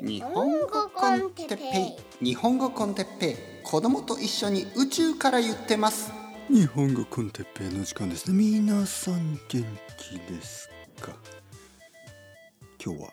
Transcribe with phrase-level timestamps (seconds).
[0.00, 2.24] 日本語コンテッペイ。
[2.24, 3.36] 日本語コンテッペイ。
[3.64, 6.12] 子供と一緒に宇宙から言ってます。
[6.48, 8.36] 日本語コンテッペイの時間ですね。
[8.36, 9.64] 皆さん元
[9.96, 11.16] 気ですか？
[12.82, 13.12] 今日は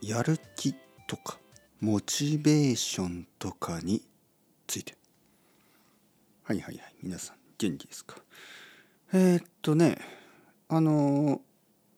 [0.00, 0.74] やる気
[1.06, 1.38] とか
[1.80, 4.02] モチベーションとかに
[4.66, 4.96] ついて。
[6.44, 6.94] はいはいはい。
[7.02, 8.16] 皆さん元気ですか？
[9.12, 9.98] えー、っとね
[10.68, 11.42] あの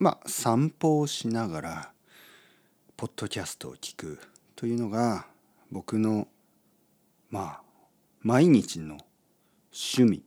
[0.00, 1.92] まあ散歩をしながら
[2.98, 4.18] ポッドキャストを聞く
[4.56, 5.28] というのが
[5.70, 6.26] 僕の
[7.30, 7.62] まあ
[8.22, 8.98] 毎日の
[9.72, 10.24] 趣味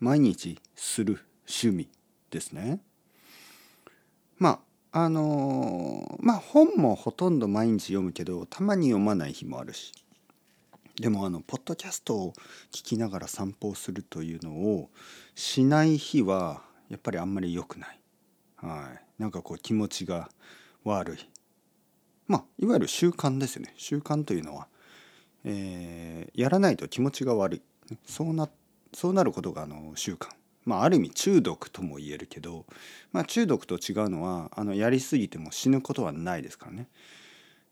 [0.00, 1.90] 毎日する趣味
[2.30, 2.80] ですね。
[4.38, 4.60] ま
[4.92, 9.92] ああのまあ本もほとんど毎日読むけどたまに読まない日もあるし
[10.98, 12.32] でもあのポッドキャストを
[12.72, 14.88] 聞きながら散歩をするというのを
[15.34, 18.00] しない日はやっぱりあんまり良くない。
[18.56, 20.30] はい、なんかこう気持ちが
[20.82, 21.35] 悪い
[22.26, 23.72] まあいわゆる習慣ですね。
[23.76, 24.68] 習慣というのは、
[25.44, 27.62] えー、やらないと気持ちが悪い。
[28.04, 28.48] そうな
[28.92, 30.28] そうなることがあの習慣。
[30.64, 32.66] まあある意味中毒とも言えるけど、
[33.12, 36.88] まあ、中毒と違うのはあのやりすぎても死ぬことはないですからね。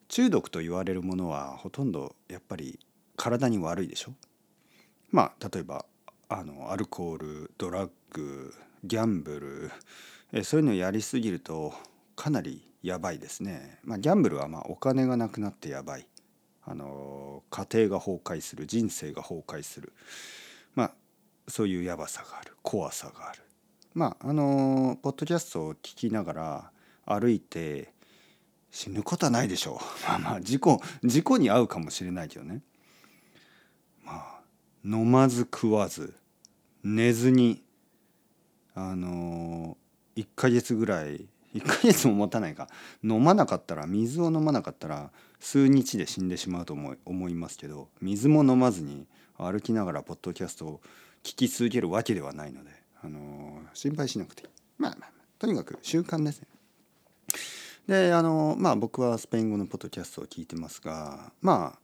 [0.09, 2.79] 中毒と言われるものはほとんどやっぱり
[3.17, 4.13] 体に悪いでしょ。
[5.11, 5.87] まあ例えば
[6.29, 9.71] あのアルコールドラッグギャンブル
[10.33, 11.73] えそういうのをやりすぎると
[12.17, 13.79] かなりやばいですね。
[13.83, 16.07] まあ、ギャンブルはまお金がなくなってやばい。
[16.67, 19.95] あの家庭が崩壊する人生が崩壊する。
[20.75, 20.93] まあ
[21.49, 23.41] そういうやばさがある怖さがある。
[23.95, 26.71] まああのポッドキャストを聞きながら
[27.07, 27.91] 歩いて
[28.71, 29.85] 死ぬことはないでしょう。
[30.07, 32.61] まあまあ事故事故に遭うかもしれないけどね。
[34.05, 34.41] まあ
[34.85, 36.15] 飲まず食わず
[36.83, 37.65] 寝ずに
[38.75, 39.79] あの
[40.17, 42.69] 1ヶ月ぐらい1ヶ月も持たないか
[43.03, 50.81] 飲まなかったら水を飲まなかったら数日で死んでしまうと思い思いますけど水も飲まずに歩きながらポッドキャストを
[51.23, 52.71] 聞き続けるわけではないので、
[53.03, 54.49] あのー、心配しなくていい
[54.79, 56.49] まあまあとにかく習慣ですね。
[57.87, 61.79] であのー、まあ僕はスペイン語のポッドキャストを聞いてますがまあ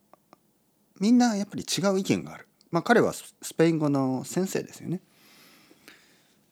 [0.99, 2.47] みんなやっぱり違う意見がある。
[2.71, 5.01] まあ彼はスペイン語の先生ですよね。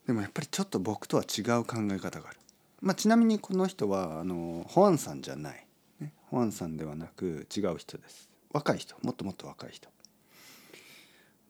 [0.07, 2.39] でもやっぱりちょっと僕とは違う考え方がある。
[2.81, 5.67] まあ、ちなみにこの人はあのホアンさんじゃない、
[6.01, 8.31] ね、ホアンさんではなく違う人です。
[8.51, 8.97] 若い人。
[9.03, 9.89] もっともっと若い人。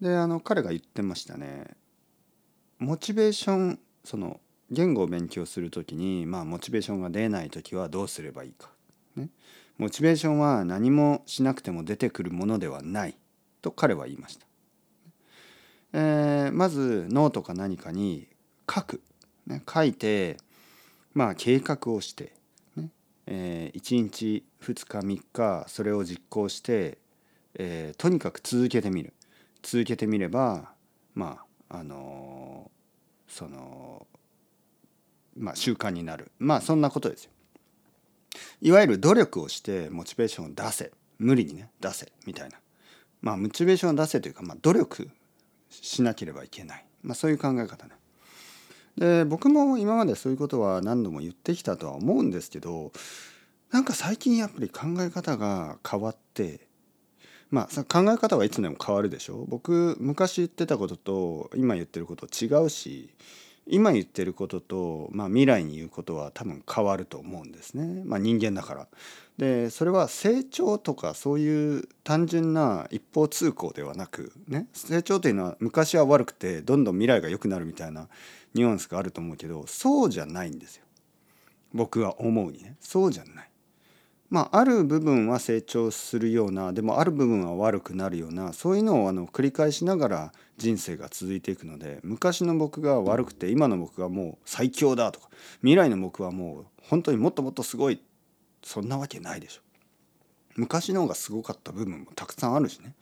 [0.00, 1.77] であの彼が言ってましたね。
[2.78, 4.41] モチベーションその
[4.71, 8.71] 言語を勉強する時にまあモチベーションが出ない時はどうすればいいか、
[9.17, 9.28] ね、
[9.77, 13.17] モチベーションは何もしなくても出てくるものではない。
[13.61, 14.47] と彼は言いました、
[15.93, 18.28] えー、まずノートか何かに
[18.72, 19.03] 書く、
[19.47, 20.37] ね、書いて
[21.19, 22.33] まあ計画をして、
[22.77, 22.91] ね
[23.27, 26.99] えー、1日2日3日それを実行して、
[27.55, 29.12] えー、とにかく続けてみる。
[29.61, 30.71] 続けてみれば
[31.17, 31.41] ま
[31.71, 34.06] ああのー、その
[35.37, 36.31] まあ習慣になる。
[36.39, 37.33] まあそんなことですよ。
[38.61, 40.93] いわゆる努力をしてモチベーションを出せ。
[41.19, 42.12] 無理にね出せ。
[42.27, 42.61] みたいな。
[43.23, 45.11] まあモチベーションを出せというか、まあ、努力
[45.69, 47.95] しなければいけない、まあ、そういう考え方ね。
[48.98, 52.92] で僕も今までそういうことは何度も言ってきたとは思うんですけど
[53.70, 56.66] なんか最近やっぱり考え方が変わって
[57.50, 59.47] まあ考え方はいつでも変わるでしょ？
[59.48, 63.10] 僕昔言ってたことと今言ってること違うし
[63.66, 68.88] 今言ってることと、まあ、未来に言うことは多分変わると思うんですね、まあ、人間だから。
[69.38, 78.09] でそれは成長とかそういう単純な一方通行ではなくね成長というのは昔は悪くてどんどん未来が良くなるみたいな
[78.54, 80.84] ニュアンスがあると思うけどそうじゃないんですよ
[81.72, 83.50] 僕は思うにねそうじゃない。
[84.31, 95.28] まあある部分は成長するようなでもある部分は悪くなるようなそういうのをあの繰り返しながら人生が続いていくので昔の僕が悪くて今の僕がもう最強だとか
[95.60, 98.00] 未来の僕はもう本当にもっともっとすごい
[98.62, 99.62] そんなわけないでしょ。
[100.56, 102.94] 昔の方がすごかった部分もたくさんあるしね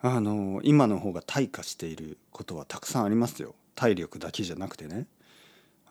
[0.00, 3.54] あの今の方が退化していることはたくさんありますよ。
[3.74, 5.06] 体力だけじゃなくてね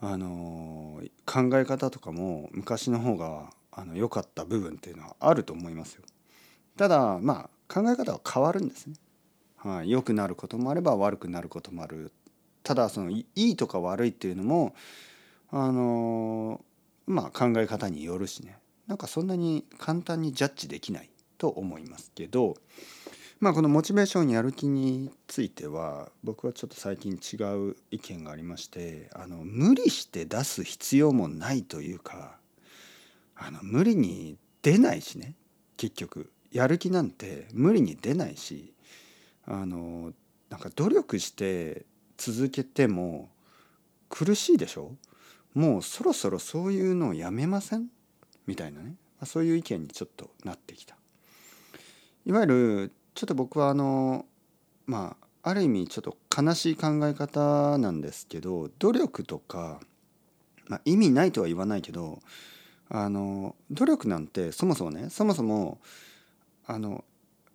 [0.02, 6.04] あの考え方とかも昔の方があの良かった部分っていうのはあると思いますよ。
[6.78, 8.96] ただまあ考え方は変わるんですね。
[9.58, 12.12] はい、良くなることもあれば悪くなることもある。
[12.64, 14.76] ただそのいいとか悪いっていうのも
[15.50, 16.64] あの
[17.06, 18.58] まあ考え方によるしね。
[18.88, 22.56] なんかそんなに簡単にジャッジできないと思いますけど
[23.40, 27.38] まあこのモチベーションやる気については僕はちょっと最近違
[27.70, 32.38] う意見がありましてあの無理して出す必要もないというか
[33.36, 35.36] あの無理に出ないしね。
[35.78, 38.74] 結局やる気なんて無理に出ないし
[39.46, 40.14] あの
[40.50, 41.86] なんか努力して
[42.18, 43.30] 続けても
[44.10, 44.92] 苦しいでしょ？
[45.54, 47.88] もうそろそろそういうのをやめません？
[48.48, 48.96] みたいなね
[49.26, 50.96] そういう意見にちょっとなってきた。
[52.26, 54.26] いわゆるちょっと僕はあの
[54.86, 59.82] まあある意味ちょっと悲しい考え方なんですけど努力とか、
[60.68, 62.20] まあ、意味ないとは言わないけど
[62.90, 65.80] あの努力なんてそもそもねそもそも
[66.66, 67.04] あの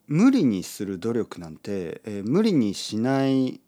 [0.07, 3.61] 無理にする努力なんて、えー、無理にしない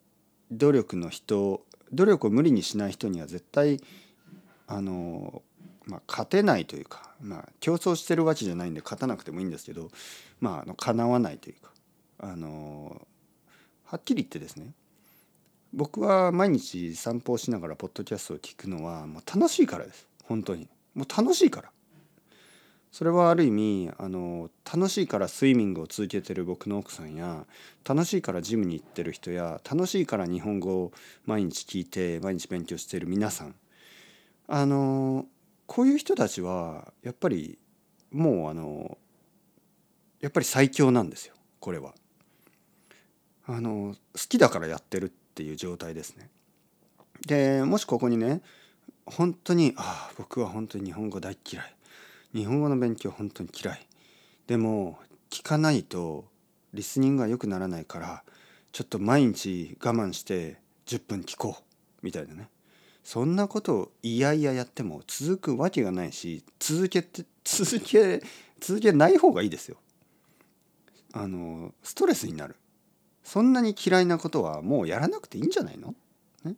[0.50, 1.62] 努力の人
[1.93, 3.81] 努力を無理にしない人には絶対
[4.70, 5.43] あの、
[5.84, 9.90] まあ、勝てないというか、まあ、競争してるわけじゃないんで勝たなくてもいいんですけど、
[10.40, 11.70] まあ、あの叶わないというか
[12.20, 13.06] あの
[13.84, 14.72] はっきり言ってですね
[15.72, 20.08] 僕は毎日散歩をしながらポッドキャストを聞くのはもう楽しいからです。
[20.25, 20.69] 本当に。
[20.94, 21.70] もう楽しいから。
[22.90, 27.46] それはある意味あの楽しいからスイミングを続けてる僕の奥さんや
[27.88, 30.93] 楽しいからジムに行ってる人や楽しいから日本語を
[31.25, 33.55] 毎日聞いて毎日勉強してる皆さん
[34.52, 35.26] あの
[35.67, 37.56] こういう人たちはやっぱり
[38.11, 38.99] もうあの
[40.20, 41.94] やっぱり最強なんですよこれは。
[43.47, 46.29] あの好きだからやってるっていう状態ですね。
[47.29, 48.43] でもしここにね
[49.06, 51.75] 本当にああ僕は本当に日本語大嫌い
[52.35, 53.87] 日本語の勉強本当に嫌い
[54.49, 54.99] でも
[55.31, 56.25] 聞かないと
[56.75, 58.25] リスニングが良くならないから
[58.73, 60.56] ちょっと毎日我慢して
[60.87, 61.62] 10分聞こう
[62.02, 62.49] みたいなね
[63.11, 68.23] そんなことをいやいややっても続くわけがないし続けて 続け
[68.61, 69.79] 続けない方がいいですよ。
[71.12, 72.55] あのストレスになる
[73.25, 75.97] そんなに嫌いなことはもうやらなくていいんじゃないの、
[76.45, 76.55] ね、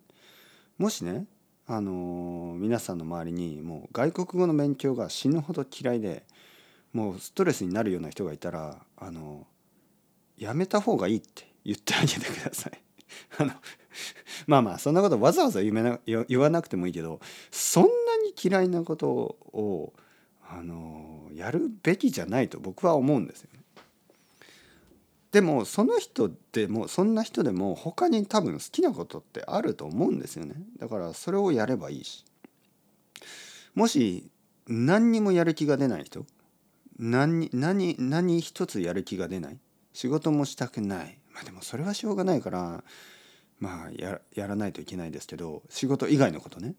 [0.77, 1.27] もしね
[1.67, 6.27] あの皆さんの周りにもう外国語の勉強が死ぬほど嫌いで
[6.93, 9.47] もうストレスになるような人がいたらあの
[10.37, 12.79] やめた方がいいって言ってあげてください。
[13.39, 13.53] あの
[14.47, 17.89] まあまあそんなことわざわざ言な言わなくてもいいけどそんな
[18.25, 19.93] に嫌いなことを
[20.49, 23.61] あのやるべきじゃないと僕は思うんですよね。
[25.33, 30.56] でもその人でもそんな人でも他に多分好きなことってあると思うんですよね。
[30.79, 32.25] だからそれをやればいいし。
[33.75, 34.29] もし
[34.69, 36.27] 何にもやる気が出ない人
[36.99, 39.59] 何何何一つやる気が出ない
[39.94, 41.19] 仕事もしたくない。
[41.33, 42.85] まあでもそれはしょうがないから
[43.62, 43.91] まあ
[44.35, 46.75] やらないといけないですけど仕事以外のことね。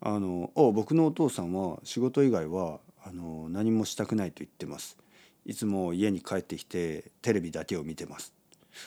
[0.00, 4.96] あの僕のお父さんは仕事以外はあの何もしたくないと言ってます。
[5.44, 8.32] いつも家に帰ってきてテレビだけを見てます。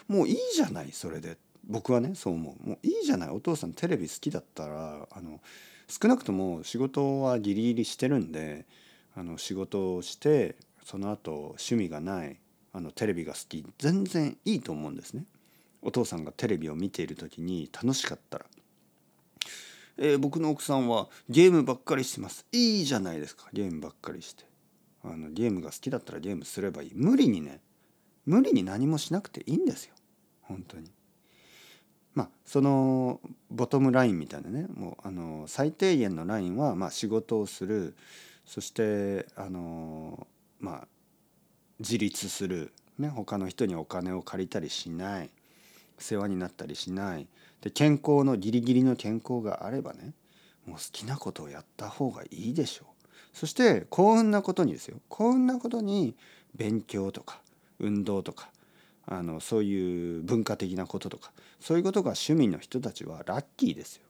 [0.07, 1.37] もういいじゃないそれで。
[1.67, 2.69] 僕はねそう思う。
[2.69, 3.29] もういいじゃない。
[3.29, 5.41] お父さんテレビ好きだったらあの
[5.89, 8.65] 少なくとも仕事はギリギリしてるんで
[9.13, 10.55] あの仕事をして
[10.85, 12.37] その後趣味がない
[12.71, 15.25] あのテレビが好き全然いいと思うんですね。
[15.85, 18.45] お父さんがテレビを見ている時に楽しかったら、
[19.97, 22.45] えー、僕の奥さんはゲームばっかりしてます。
[22.51, 23.45] いいじゃないですか。
[23.53, 24.43] ゲームばっかりして。
[25.03, 26.91] あのゲームが好きだったらゲームすればいい。
[26.95, 27.61] 無理にね
[28.25, 29.93] 無理に何もしなくていいんですよ。
[30.41, 30.91] 本当に。
[32.15, 33.21] まあその
[33.51, 37.95] ボトムラインみたいなねもうあの最低限のラインはまあ仕事をする。
[38.43, 40.25] そしてあの
[40.59, 40.87] まあ
[41.79, 45.29] 自立する、ね、他の人にお金を借りたりしない。
[45.97, 47.27] 世話になったりしない
[47.61, 50.13] で健康のギリギリの健康があればね
[50.65, 53.07] もう好きなことをやった方がいいでしょう。
[53.33, 56.15] そして幸運なことにですよ幸運なことに
[56.55, 57.41] 勉強とか
[57.79, 58.49] 運動とか
[59.05, 64.03] あのそういう文化的なこととかそういうことが趣味の人たちはラッキーですよ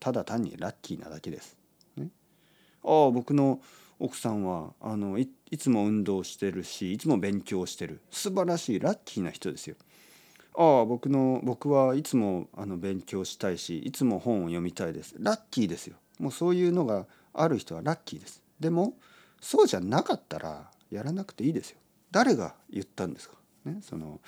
[0.00, 1.56] ただ単にラッキーなだけです。
[1.96, 2.08] ね、
[2.84, 3.60] ああ僕の
[3.98, 9.76] 奥さんはあのいつも運動してるしいつも勉強してる素晴らしいラッキーな人ですよ。
[10.56, 15.96] ああ僕の僕はいつもあの勉強したいしいつも本を読みたいですラッキーですよ。
[16.18, 18.42] もうそういうのがある人はラッキーです。
[18.60, 18.94] でも
[19.40, 21.78] そうじゃなかったらやらなくていいですよ。
[22.12, 23.34] 誰が言ったんですか、
[23.64, 24.20] ね、その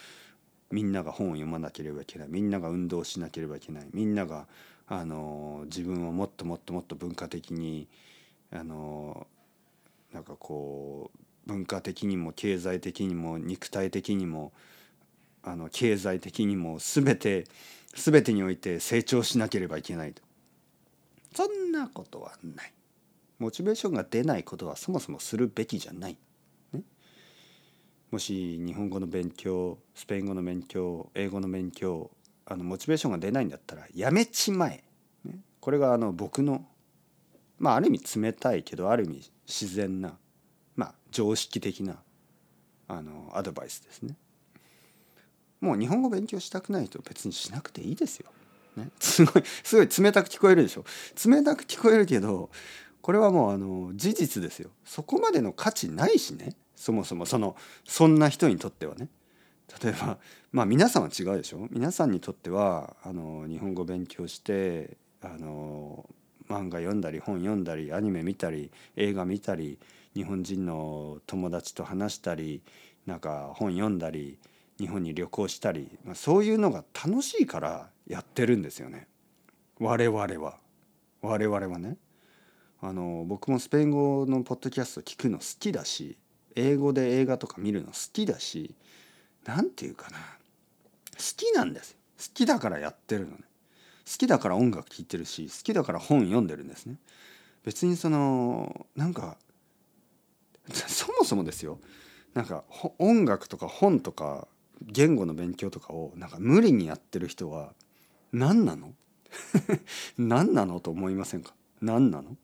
[0.73, 4.49] みんなが本を読まなければいけないみんなが運動しなければいけないみんなが
[4.89, 7.87] あの自分をもっともっともっと文化的に
[8.53, 9.29] あの
[10.13, 14.53] なんかこう文化的にも経済的にも肉体的にも
[15.47, 17.45] あの経済的にも全て
[17.95, 20.23] 全てにおいて成長しなければいけないと
[21.35, 22.73] そんなことはない。
[23.39, 26.17] モチベーションが出ないことはそもそもするべきじゃない。
[26.73, 26.83] ね、
[28.11, 32.11] もし日本語の勉強スペイン語の勉強英語の勉強
[32.47, 34.83] あのモチベーションが出ないんだったらやめちまえ。
[35.25, 36.65] ね、これがあの僕の
[37.59, 40.17] まあある意味冷たいけどある意味自然な
[40.75, 41.99] まあ常識的な
[42.89, 44.17] あのアドバイスですね。
[45.61, 48.31] もう日本語勉強したくない人別にしなくていいですよ。
[48.77, 50.85] ね、 すごいすごい冷たく聞こえるでしょ。
[51.27, 52.51] 冷たく聞こえるけど
[53.01, 54.71] これはもうあの事実ですよ。
[54.85, 56.55] そこまでの価値ないしね。
[56.75, 59.09] そもそもそのそんな人にとってはね。
[59.83, 60.19] 例えば
[60.53, 61.69] まあ皆さんは違うでしょ。
[61.71, 66.09] 皆さんにとってはあの日本語勉強してあの
[66.49, 69.79] 漫画読んだり本読んだりアニメ見たり映画見たり
[70.15, 72.63] 日本人の友達と話したり
[73.07, 74.39] なんか本読んだり
[74.79, 79.09] 日本に旅行したり、まあ、そういうのが楽しいからやってるんですよね。
[79.81, 80.59] 我々は。
[81.23, 81.97] 我々はね。
[82.81, 86.19] あの僕もスペイン語のポッドキャスト聞くの好きだし
[86.55, 88.75] 英語で映画とか見るの好きだし
[89.45, 90.19] 何て言うかな。
[90.19, 91.97] 好きなんですよ。
[92.19, 93.39] 好きだからやってるのね。
[94.07, 96.97] 好きだから音楽聴いてるし好きだから本読んでるんですね。
[97.65, 99.37] 別にそのなんか
[100.71, 101.79] そもそもですよ。
[102.35, 102.65] なんか
[102.99, 104.47] 音楽とか本とか
[104.83, 107.73] 言語の勉強とかをなんか無理にやってる人は
[108.33, 108.93] 何なの？
[110.19, 111.55] 何なのと思いませんか？
[111.81, 112.37] 何なの？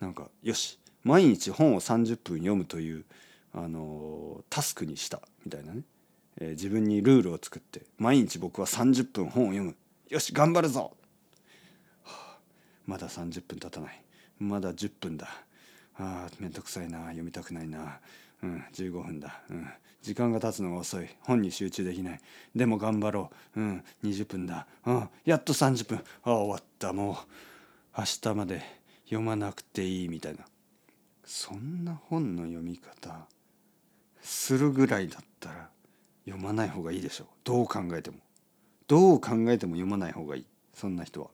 [0.00, 3.04] なんかよし毎日本を30分読むという
[3.52, 5.82] あのタスクにしたみたいなね、
[6.38, 9.76] えー、自分にルールを作って毎日僕は30分本を読む。
[10.08, 10.96] よし頑張るぞ、
[12.04, 12.38] はあ、
[12.86, 14.02] まだ30分経たない。
[14.38, 15.28] まだ10分だ。
[15.96, 17.06] あめんどくさいな。
[17.06, 17.98] 読みたくないな。
[18.42, 19.42] うん15分だ。
[19.50, 19.68] うん。
[20.02, 21.08] 時間が経つのが遅い。
[21.20, 22.20] 本に集中できない。
[22.54, 23.60] でも頑張ろう。
[23.60, 24.66] うん20分だ。
[24.86, 25.98] うんやっと30分。
[25.98, 26.92] ああ終わった。
[26.92, 27.16] もう
[27.98, 28.62] 明日まで
[29.04, 30.46] 読まなくていいみたいな。
[31.24, 33.26] そんな本の読み方
[34.22, 35.68] するぐらいだったら
[36.24, 37.26] 読まない方がいいでしょう。
[37.44, 38.18] どう考えても。
[38.86, 40.46] どう考えても読まない方がいい。
[40.72, 41.28] そんな人は。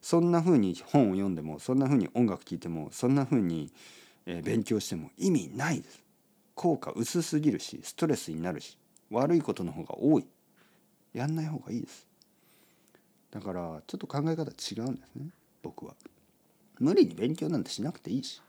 [0.00, 3.70] そんな風に本を読んでもそんな風に音楽聴いてもそんな風に
[4.24, 6.02] 勉強しても意味ないです。
[6.60, 8.76] 効果薄すぎるしストレスになるし
[9.10, 10.26] 悪いことの方が多い。
[11.14, 12.06] やんない方がいいです。
[13.30, 15.30] だからちょっと考え方違うんですね。
[15.62, 15.94] 僕は。
[16.78, 18.42] 無理に勉強なんてしなくていいし。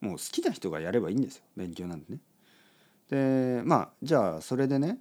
[0.00, 1.44] もう好きな人がやればいいんですよ。
[1.56, 2.18] 勉強なんてね。
[3.08, 4.98] でまあじゃあそれでね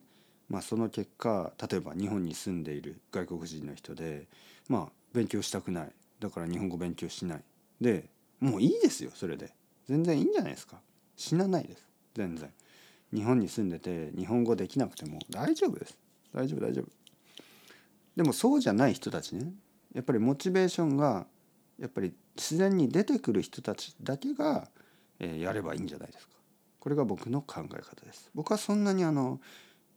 [0.50, 4.28] まあ、その結果例えば日本に住んでいる外国人の人で
[4.68, 5.90] まあ勉強したくない。
[6.20, 7.42] だから日本語勉強しない。
[7.82, 8.06] で
[8.40, 9.52] もういいですよそれで。
[9.88, 10.80] 全然いいんじゃないですか。
[11.18, 11.89] 死なないです。
[12.20, 12.52] 全然。
[13.14, 15.98] 日本に住んでて日本語できなくても大丈夫です。
[16.34, 16.86] 大丈夫大丈夫。
[18.18, 19.54] でもそうじゃない人たちね。
[19.96, 21.26] やっぱりモチベーションが
[21.80, 24.68] やっぱり自然に出てくる人たちだけが、
[25.20, 26.34] えー、やればいいんじゃないですか。
[26.82, 28.30] これが僕の考え方です。
[28.36, 29.40] 僕はそんなにあの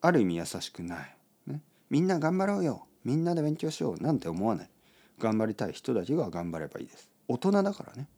[0.01, 1.17] ある意味優しくない、
[1.49, 1.61] ね、
[1.91, 2.87] みんな頑張ろうよ。
[3.05, 4.01] みんなで勉強しよう。
[4.01, 4.71] なんて思わない。
[5.19, 7.11] 頑張りたい人だけが頑張ればいいです。
[7.27, 8.09] 大人だからね。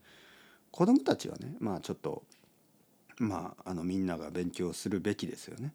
[0.71, 2.25] 子供たちはねまあちょっと
[3.19, 5.73] まああのみんなが勉強するべきですよね。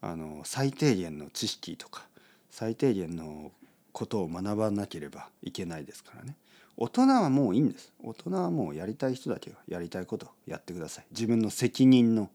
[0.00, 2.06] あの最低限の知識とか
[2.50, 3.52] 最低限の
[3.92, 6.36] ことを学ばなければいけないですからね。
[6.76, 7.92] 大人はもういいんです。
[8.02, 11.06] 大人はもうやりたい人だけがやりたいことやってください。
[11.12, 12.30] 自分の責任の、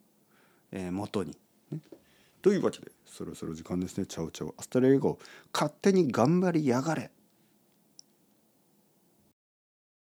[0.71, 1.35] えー、もとに、
[1.71, 1.79] ね、
[2.41, 4.05] というわけでそろそろ時間ですね。
[4.05, 5.19] Chao chao。Hasta luego
[5.53, 7.11] 勝手に頑張りやがれ。